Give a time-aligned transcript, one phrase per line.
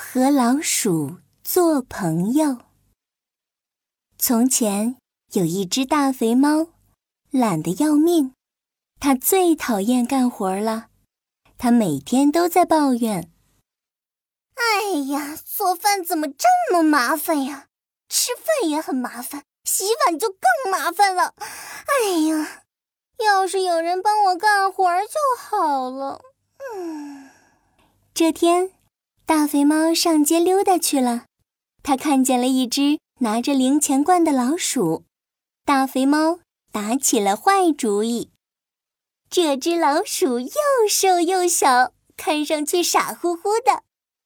[0.00, 2.58] 和老鼠做朋友。
[4.16, 4.96] 从前
[5.32, 6.68] 有一只大肥猫，
[7.32, 8.32] 懒得要命，
[9.00, 10.86] 它最讨厌干活了。
[11.58, 13.32] 它每天都在抱怨
[14.54, 17.66] ：“哎呀，做饭怎么这么麻烦呀？
[18.08, 21.34] 吃饭也很麻烦，洗碗就更麻烦了。
[21.40, 22.62] 哎呀，
[23.18, 26.22] 要是有人帮我干活就好了。”
[26.72, 27.30] 嗯，
[28.14, 28.77] 这天。
[29.28, 31.26] 大肥猫上街溜达去了，
[31.82, 35.04] 它看见了一只拿着零钱罐的老鼠。
[35.66, 36.38] 大肥猫
[36.72, 38.30] 打起了坏主意。
[39.28, 40.50] 这只老鼠又
[40.88, 43.82] 瘦又小，看上去傻乎乎的，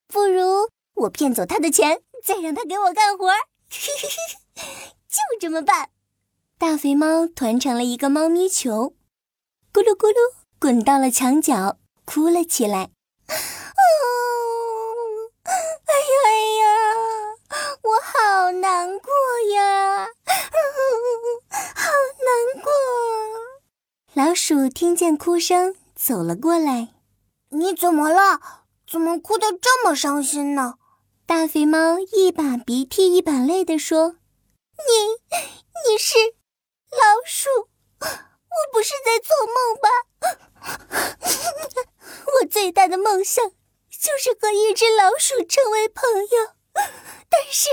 [0.07, 3.33] 不如我骗走它的钱，再让它给我干活。
[5.11, 5.91] 就这么办。
[6.61, 8.95] 大肥猫团成了一个猫咪球，
[9.73, 10.15] 咕噜咕噜
[10.61, 12.85] 滚到了墙角，哭了起来。
[12.85, 13.35] 哦
[19.03, 19.11] 过
[19.55, 20.07] 呀，
[21.75, 21.91] 好
[22.25, 22.71] 难过！
[24.33, 26.95] 老鼠听见哭声，走了过来。
[27.51, 28.41] 你怎么了？
[28.91, 30.77] 怎么哭得这么伤心呢？
[31.27, 34.17] 大肥猫一把鼻涕一把泪地说
[34.89, 35.21] ：“你，
[35.85, 36.17] 你是
[36.93, 37.51] 老鼠？
[38.01, 38.07] 我
[38.73, 39.91] 不是在做梦吧？
[42.41, 46.55] 我最大的梦想就是和一只老鼠成为朋友，
[47.29, 47.69] 但是……”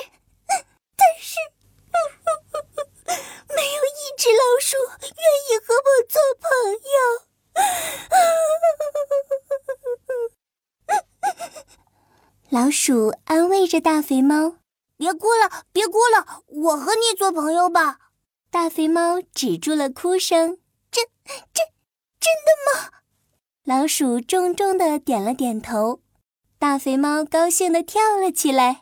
[4.20, 5.16] 只老鼠愿
[5.48, 6.92] 意和我做朋友。
[12.50, 14.58] 老鼠安慰着大肥猫
[14.98, 18.00] ：“别哭了，别哭了，我和你做朋友吧。”
[18.52, 20.60] 大肥猫止住了哭声
[20.92, 21.06] ：“真
[21.54, 21.66] 真
[22.20, 22.92] 真的吗？”
[23.64, 26.02] 老鼠重重的点了点头。
[26.58, 28.82] 大肥猫高兴的跳了起来。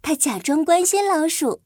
[0.00, 1.60] 他假装关心老鼠，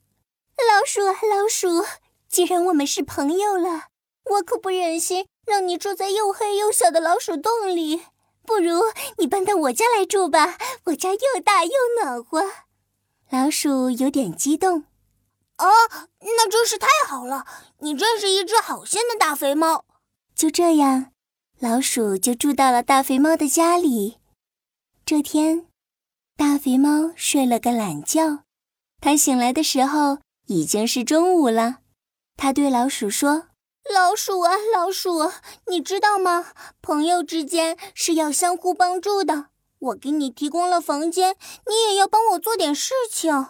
[0.57, 1.85] 老鼠，老鼠，
[2.31, 3.89] 既然我们是朋友了，
[4.25, 8.03] 我可不忍心让你住在又黑又小的老鼠洞里。
[8.47, 8.83] 不如
[9.19, 12.45] 你搬到我家来住吧，我家又大又暖和。
[13.31, 14.85] 老鼠有点激动。
[15.59, 15.69] 哦，
[16.21, 17.45] 那真是太好了！
[17.81, 19.85] 你真是一只好心的大肥猫。
[20.35, 21.13] 就这样，
[21.59, 24.19] 老鼠就住到了大肥猫的家里。
[25.05, 25.67] 这天。
[26.37, 28.45] 大肥猫睡了个懒觉，
[29.01, 31.81] 它醒来的时候已经是中午了。
[32.43, 33.49] 它对老鼠说
[33.95, 35.31] ：“老鼠啊，老鼠，
[35.67, 36.55] 你知道吗？
[36.81, 39.49] 朋友之间是要相互帮助的。
[39.79, 41.37] 我给你提供了房间，
[41.67, 43.49] 你也要帮我做点事情。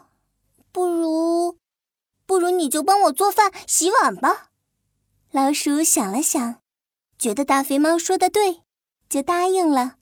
[0.73, 1.57] 不如，
[2.27, 4.49] 不如你就帮我做饭、洗碗吧。”
[5.31, 6.57] 老鼠想了想，
[7.17, 8.63] 觉得大肥猫说的对，
[9.09, 9.99] 就答应了。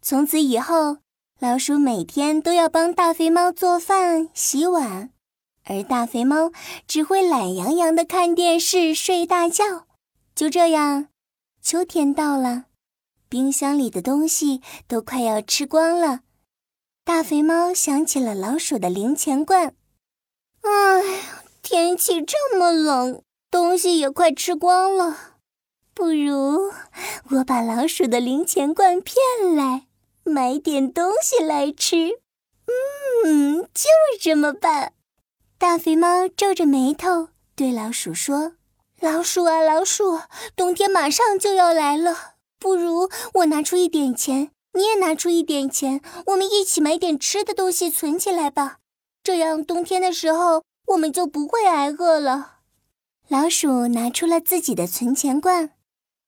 [0.00, 0.96] 从此以后。
[1.40, 5.10] 老鼠每天都要帮大肥猫做饭、洗碗，
[5.64, 6.52] 而大肥猫
[6.86, 9.86] 只会懒洋洋的看电视、睡大觉。
[10.34, 11.08] 就这样，
[11.62, 12.64] 秋天到了，
[13.28, 16.20] 冰箱里的东西都快要吃光了。
[17.04, 19.74] 大肥猫想起了老鼠的零钱罐，
[20.62, 25.36] 哎呀，天气这么冷，东西也快吃光了，
[25.92, 26.72] 不如
[27.30, 29.16] 我把老鼠的零钱罐骗
[29.54, 29.86] 来。
[30.26, 32.20] 买点东西来吃，
[33.26, 34.94] 嗯，就这么办。
[35.64, 38.52] 大肥猫皱着眉头对老鼠说
[39.00, 40.20] ：“老鼠啊，老鼠，
[40.54, 48.76] 冬天马上就要来了，不如我拿出一点钱，你也拿出一点钱，我们一起买点吃的东西存起来吧。
[49.22, 52.58] 这样冬天的时候我们就不会挨饿了。”
[53.28, 55.70] 老鼠拿出了自己的存钱罐，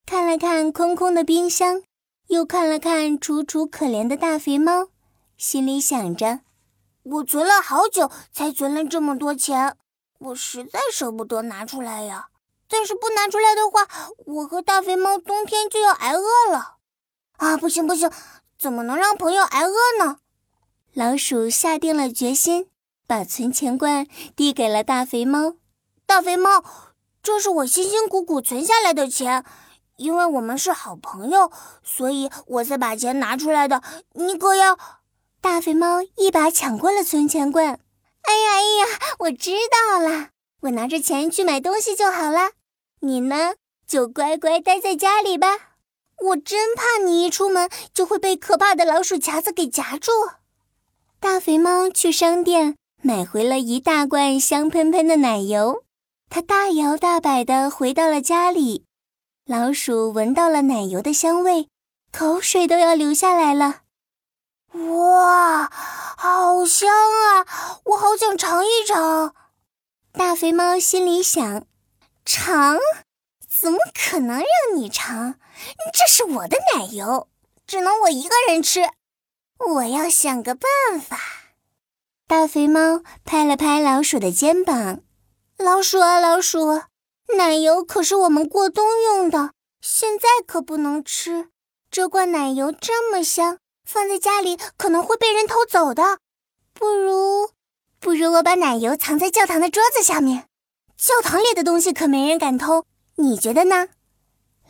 [0.06, 1.82] 看了看空空的冰箱。
[2.28, 4.88] 又看了看楚楚可怜的大肥猫，
[5.36, 6.41] 心里想着：
[7.08, 9.76] 我存了好久才存了这么多钱，
[10.18, 12.28] 我实在舍不得拿出来呀。
[12.68, 13.86] 但是不拿出来的话，
[14.26, 16.78] 我和大肥猫冬天就要挨饿了。
[17.36, 18.10] 啊，不行不行，
[18.58, 20.18] 怎么能让朋友挨饿呢？
[20.94, 22.68] 老鼠下定了决心，
[23.06, 25.54] 把存钱罐递给了大肥猫。
[26.06, 26.64] 大肥猫，
[27.22, 29.44] 这是我辛辛苦苦存下来的钱。
[29.97, 31.52] 因为我们是好朋友，
[31.84, 33.80] 所以我才把钱拿出来的。
[34.14, 34.76] 你可要……
[35.47, 37.66] 大肥猫一把抢过了存钱罐。
[37.69, 40.31] 哎呀哎呀，我知道了，
[40.63, 42.51] 我拿着钱去买东西就好了。
[42.98, 43.54] 你呢，
[43.87, 45.47] 就乖乖待在家里吧。
[46.21, 50.10] 我真怕你一出门就会被可怕的老鼠夹子给夹住。
[51.21, 55.84] 大肥猫去商店买回了一大罐香喷喷的奶油，
[56.28, 58.84] 它大摇大摆地回到了家里。
[59.47, 61.69] 老鼠闻到了奶油的香味，
[62.13, 63.83] 口水都要流下来了。
[66.66, 67.47] 香啊！
[67.84, 69.34] 我好想尝一尝。
[70.13, 71.66] 大肥猫心里想：
[72.24, 72.78] 尝？
[73.48, 75.36] 怎么可能让你尝？
[75.92, 77.28] 这是我的奶油，
[77.66, 78.91] 只能我一个人吃。
[79.59, 81.18] 我要想个办法。
[82.27, 85.01] 大肥猫拍了拍老鼠的肩膀
[85.57, 86.83] ：“老鼠啊，老鼠，
[87.36, 91.51] 奶油可是我们过冬用的，现在可不能吃。
[91.91, 96.19] 这罐奶油这么香。”放在家里可能会被人偷走的，
[96.78, 97.50] 不如，
[97.98, 100.46] 不如我把奶油藏在教堂的桌子下面。
[100.96, 102.84] 教堂里的东西可没人敢偷，
[103.16, 103.88] 你觉得呢？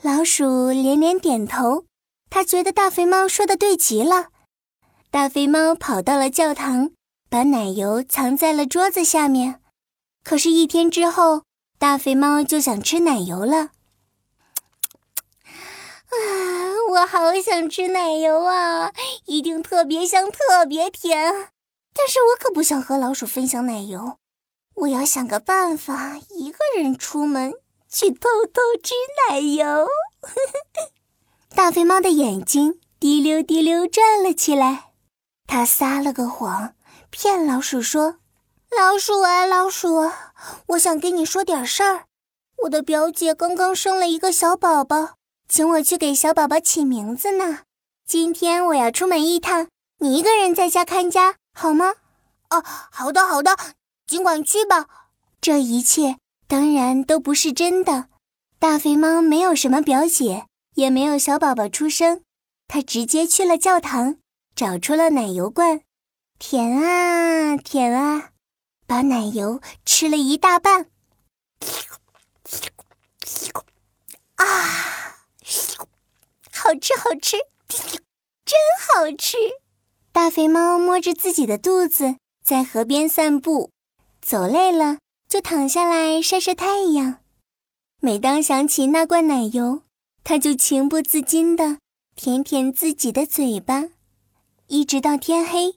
[0.02, 1.84] 老鼠连连点头，
[2.30, 4.28] 他觉得大肥猫说的对极了。
[5.10, 6.90] 大肥猫跑到了教堂，
[7.28, 9.60] 把奶油藏在了桌子下面。
[10.22, 11.42] 可是，一天之后，
[11.78, 13.70] 大肥猫就想吃奶油了。
[16.08, 16.14] 啊！
[16.90, 18.92] 我好想吃奶油啊，
[19.26, 21.48] 一定特别香，特别甜。
[21.96, 24.18] 但是我可不想和老鼠分享奶油，
[24.74, 27.54] 我要想个办法，一个人出门
[27.88, 28.94] 去偷偷吃
[29.30, 29.88] 奶油。
[31.56, 34.92] 大肥猫的眼睛滴溜滴溜转了起来，
[35.46, 36.74] 他撒了个谎，
[37.10, 38.16] 骗老鼠说
[38.76, 40.10] ：“老鼠啊，老鼠，
[40.68, 42.04] 我想跟你说点事儿。
[42.64, 45.14] 我的表姐刚刚生了一个小宝宝。”
[45.48, 47.60] 请我去给小宝宝起名字呢。
[48.04, 49.68] 今天我要出门一趟，
[50.00, 51.86] 你一个人在家看家好吗？
[52.50, 53.56] 哦，好的，好的，
[54.06, 54.86] 尽管去吧。
[55.40, 58.10] 这一切当然都不是真的。
[58.58, 62.22] 大肥猫没有什么表姐，也没有小宝宝出生，
[62.68, 64.18] 它直接去了教堂，
[64.54, 65.80] 找出了奶油罐，
[66.38, 68.32] 舔啊舔啊，
[68.86, 70.90] 把奶油吃了一大半。
[74.34, 74.44] 啊！
[76.52, 77.38] 好吃，好吃，
[78.44, 78.58] 真
[78.94, 79.38] 好吃！
[80.16, 83.70] 大肥猫摸着自己的肚子，在河边散步，
[84.22, 84.96] 走累了
[85.28, 87.18] 就躺下来晒晒太阳。
[88.00, 89.82] 每当想起那罐奶油，
[90.24, 91.80] 它就情不自禁地
[92.14, 93.90] 舔舔自己的嘴巴。
[94.68, 95.76] 一直到天黑，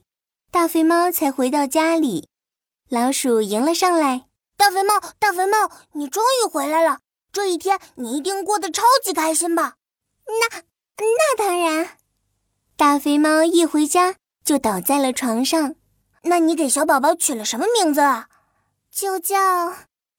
[0.50, 2.26] 大肥猫才回到家里。
[2.88, 4.24] 老鼠迎了上来
[4.56, 7.00] ：“大肥猫，大肥猫，你终于回来了！
[7.30, 9.74] 这一天你一定过得超级开心吧？”
[10.24, 10.62] 那。
[10.96, 11.98] 那当然，
[12.76, 14.16] 大肥猫一回家
[14.50, 15.76] 就倒在了床上。
[16.24, 18.28] 那你给小宝宝取了什么名字啊？
[18.90, 19.36] 就叫……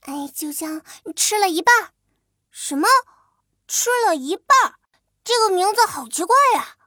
[0.04, 0.68] 哎，就叫
[1.13, 1.89] 吃了一半。
[2.50, 2.88] 什么？
[3.68, 4.75] 吃了一半？
[5.25, 6.78] 这个名字好奇怪呀！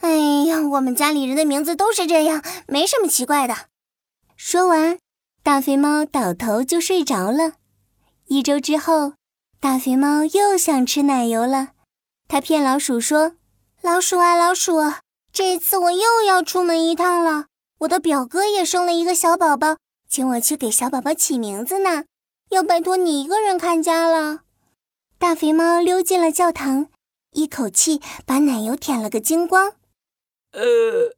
[0.00, 3.70] 哎呀，我们家里人的名字都是这样，没什么奇怪的。
[4.36, 4.98] 说完，
[5.42, 7.54] 大肥猫倒头就睡着了。
[8.26, 9.14] 一周之后，
[9.58, 11.70] 大肥猫又想吃奶油了。
[12.28, 13.36] 他骗老鼠说
[13.80, 14.76] ：“老鼠啊，老鼠，
[15.32, 17.46] 这次我又要出门一趟了。
[17.78, 22.04] 我的表哥也生了一个小宝宝，请我去给小宝宝起名字呢。
[22.50, 24.40] 要拜托你一个人看家了。”
[25.18, 26.88] 大肥猫溜进了教堂，
[27.30, 29.76] 一口气把奶油舔了个精光。
[30.52, 31.16] 呃，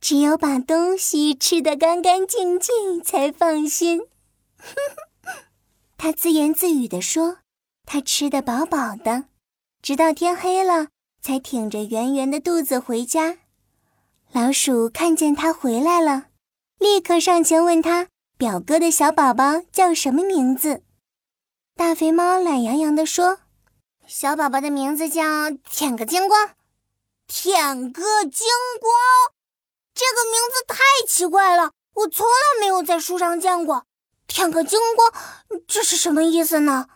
[0.00, 4.02] 只有把东西吃得干干净净才放心。
[5.96, 7.38] 他自言自语地说
[7.86, 9.24] ：“他吃得饱饱的。”
[9.80, 10.88] 直到天黑了，
[11.20, 13.38] 才挺着圆圆的肚子回家。
[14.32, 16.26] 老鼠看见他回来了，
[16.78, 20.82] 立刻上前问他表哥的小宝宝叫什么名字。
[21.74, 23.38] 大肥猫懒洋洋地说
[24.06, 26.50] ：“小宝宝的名字叫舔个精光。”
[27.28, 28.46] 舔个精
[28.80, 28.90] 光，
[29.94, 33.84] 这个名字太奇怪了，我从来没有在书上见过。
[34.26, 35.12] 舔个精光，
[35.66, 36.88] 这是什么意思呢？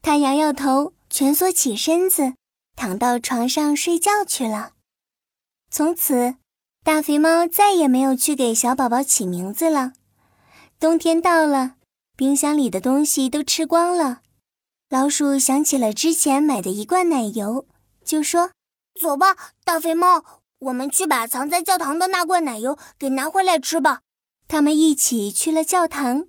[0.00, 0.94] 他摇摇头。
[1.08, 2.34] 蜷缩起身子，
[2.76, 4.74] 躺到床上睡觉去了。
[5.70, 6.36] 从此，
[6.84, 9.94] 大肥猫再也没有去给小宝宝起名字了。
[10.78, 11.76] 冬天到了，
[12.16, 14.20] 冰箱里的东西都吃光了。
[14.88, 17.66] 老鼠想起了之前买的一罐奶油，
[18.04, 18.52] 就说
[19.00, 20.22] ：“走吧，大肥猫，
[20.60, 24.02] 我们去把藏在教堂的那罐奶油给拿回来吃吧。”
[24.46, 26.26] 他们一起去了教堂。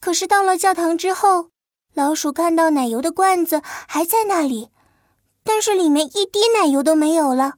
[0.00, 1.48] 可是到了教堂之后，
[1.94, 4.68] 老鼠看到奶油的罐子还在那里，
[5.48, 7.54] 但是里面一滴奶油都没有了。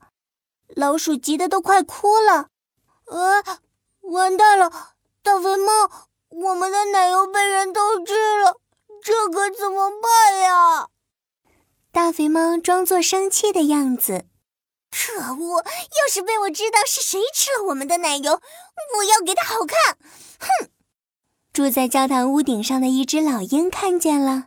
[0.68, 2.46] 老鼠急得都快哭了。
[3.06, 3.42] 呃，
[4.02, 4.70] 完蛋了，
[5.24, 5.72] 大肥猫，
[6.28, 8.60] 我们的奶油被人偷吃了，
[9.02, 10.88] 这可怎么办呀？
[11.90, 14.26] 大肥猫装作生气的样子。
[14.92, 15.64] 可恶！
[15.64, 18.40] 要是被我知道是谁吃了我们的奶油，
[18.98, 19.98] 我要给他好看！
[20.38, 20.70] 哼！
[21.52, 24.46] 住在教堂屋顶上的一只老鹰看见了，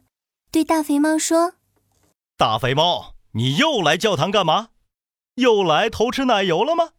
[0.49, 1.55] 对大肥猫说
[2.37, 4.69] ：“大肥猫，你又来教堂干嘛？
[5.35, 6.91] 又来偷吃奶油了吗？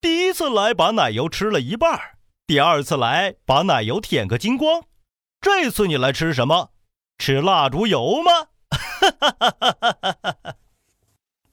[0.00, 4.84] 第一次来把奶油吃了一半，第二次来把奶油舔个精光，
[5.40, 6.70] 这次你来吃什么？
[7.18, 8.48] 吃蜡烛油吗？
[8.70, 10.54] 哈哈哈哈哈哈！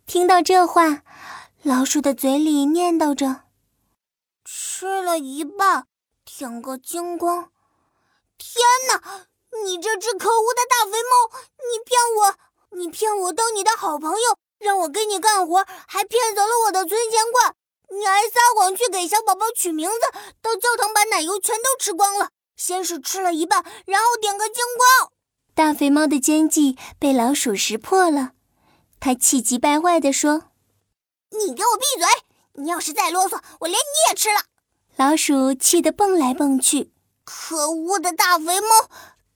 [0.05, 1.03] 听到这话，
[1.61, 3.43] 老鼠的嘴里念叨着
[4.45, 5.87] ：“吃了一半，
[6.23, 7.51] 舔个精光。”
[8.39, 9.27] 天哪！
[9.65, 12.52] 你这只可恶的大肥猫，你骗我！
[12.75, 17.55] 你骗我当你的好朋友，让我给你干活，还骗走了我的存钱罐。
[17.89, 19.99] 你还撒谎去给小宝宝取名字，
[20.41, 22.29] 到教堂把奶油全都吃光了。
[22.55, 25.11] 先是吃了一半，然后点个精光。
[25.53, 28.31] 大肥猫的奸计被老鼠识破了，
[28.99, 30.45] 他气急败坏地说
[31.31, 32.07] ：“你给我闭嘴！
[32.53, 34.45] 你要是再啰嗦，我连你也吃了。”
[34.95, 36.91] 老鼠气得蹦来蹦去。
[37.23, 38.89] 可恶的大肥猫！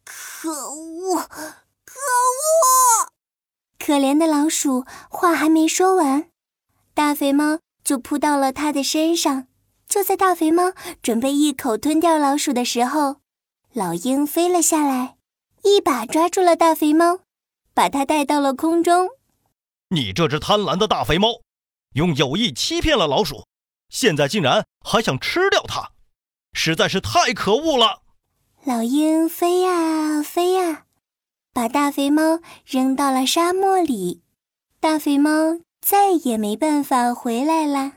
[0.04, 1.16] 可恶！
[1.86, 3.12] 可恶！
[3.78, 6.30] 可怜的老鼠话还没说完，
[6.94, 9.48] 大肥猫就扑到了它的身上。
[9.88, 13.22] 就在大肥猫准备一口吞掉老鼠的时候，
[13.72, 15.16] 老鹰飞了下来，
[15.64, 17.20] 一把抓住了大肥猫，
[17.74, 19.08] 把它带到了空中。
[19.90, 21.40] 你这只贪婪的大肥猫，
[21.94, 23.46] 用友谊欺骗了老鼠，
[23.90, 25.92] 现在竟然还想吃掉它，
[26.52, 28.02] 实在是太可恶了！
[28.66, 30.87] 老鹰飞呀飞呀，
[31.58, 34.22] 把大肥猫扔到了沙漠里。
[34.80, 37.97] 大肥猫再也没办法回来啦。